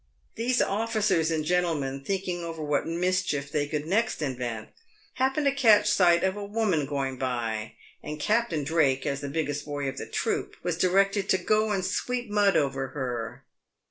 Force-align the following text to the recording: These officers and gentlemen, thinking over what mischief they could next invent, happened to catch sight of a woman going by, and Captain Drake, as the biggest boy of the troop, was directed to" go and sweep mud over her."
These 0.33 0.63
officers 0.63 1.29
and 1.29 1.45
gentlemen, 1.45 2.03
thinking 2.03 2.43
over 2.43 2.63
what 2.63 2.87
mischief 2.87 3.51
they 3.51 3.67
could 3.67 3.85
next 3.85 4.23
invent, 4.23 4.69
happened 5.13 5.45
to 5.45 5.51
catch 5.51 5.87
sight 5.87 6.23
of 6.23 6.35
a 6.35 6.43
woman 6.43 6.87
going 6.87 7.17
by, 7.19 7.73
and 8.01 8.19
Captain 8.19 8.63
Drake, 8.63 9.05
as 9.05 9.21
the 9.21 9.29
biggest 9.29 9.63
boy 9.63 9.87
of 9.87 9.97
the 9.99 10.07
troop, 10.07 10.55
was 10.63 10.75
directed 10.75 11.29
to" 11.29 11.37
go 11.53 11.69
and 11.71 11.85
sweep 11.85 12.31
mud 12.31 12.57
over 12.57 12.87
her." 12.87 13.43